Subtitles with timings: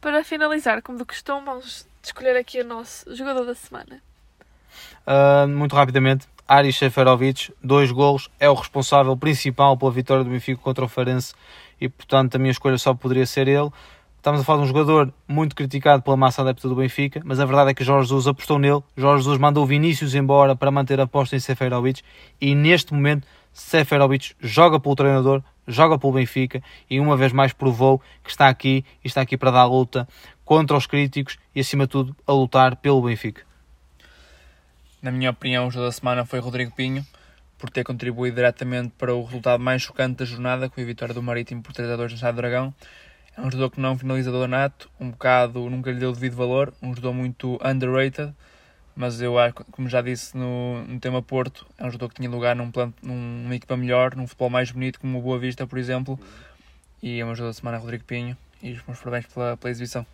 [0.00, 4.02] Para finalizar, como do costume, vamos escolher aqui o nosso jogador da semana.
[5.06, 10.60] Uh, muito rapidamente, Aris Seferovic, dois golos, é o responsável principal pela vitória do Benfica
[10.60, 11.34] contra o Farense
[11.80, 13.70] e, portanto, a minha escolha só poderia ser ele.
[14.16, 17.44] Estamos a falar de um jogador muito criticado pela massa adepta do Benfica, mas a
[17.44, 18.82] verdade é que Jorge Jesus apostou nele.
[18.96, 22.02] Jorge Jesus mandou Vinícius embora para manter a aposta em Seferovic
[22.40, 23.26] e, neste momento,
[23.58, 28.84] Seferovic joga pelo treinador, joga pelo Benfica e uma vez mais provou que está aqui
[29.04, 30.08] e está aqui para dar a luta
[30.44, 33.42] contra os críticos e acima de tudo a lutar pelo Benfica.
[35.02, 37.04] Na minha opinião, o jogo da semana foi Rodrigo Pinho,
[37.58, 41.22] por ter contribuído diretamente para o resultado mais chocante da jornada, com a vitória do
[41.22, 42.72] Marítimo por 3 a 2 no Estado Dragão.
[43.36, 46.94] É um jogador que não finalizador nato, um bocado nunca lhe deu devido valor, um
[46.94, 48.32] jogador muito underrated,
[48.98, 52.28] mas eu acho, como já disse no, no tema Porto, é um jogador que tinha
[52.28, 55.78] lugar num plano, numa equipa melhor, num futebol mais bonito, como o Boa Vista, por
[55.78, 56.18] exemplo,
[57.00, 60.04] e é um jogador da semana Rodrigo Pinho, e os meus parabéns pela, pela exibição.